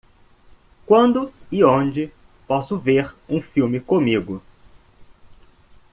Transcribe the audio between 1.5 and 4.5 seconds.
e onde posso ver um filme comigo?